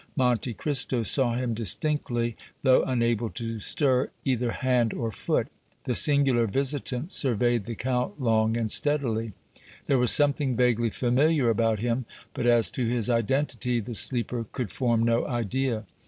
Monte 0.15 0.55
Cristo 0.55 1.03
saw 1.03 1.35
him 1.35 1.53
distinctly, 1.53 2.35
though 2.63 2.81
unable 2.85 3.29
to 3.29 3.59
stir 3.59 4.09
either 4.25 4.49
hand 4.51 4.95
or 4.95 5.11
foot. 5.11 5.45
The 5.83 5.93
singular 5.93 6.47
visitant 6.47 7.13
surveyed 7.13 7.65
the 7.65 7.75
Count 7.75 8.19
long 8.19 8.57
and 8.57 8.71
steadily. 8.71 9.33
There 9.85 9.99
was 9.99 10.09
something 10.11 10.55
vaguely 10.55 10.89
familiar 10.89 11.51
about 11.51 11.77
him, 11.81 12.05
but 12.33 12.47
as 12.47 12.71
to 12.71 12.83
his 12.83 13.11
identity 13.11 13.79
the 13.79 13.93
sleeper 13.93 14.47
could 14.51 14.71
form 14.71 15.03
no 15.03 15.27
idea. 15.27 15.85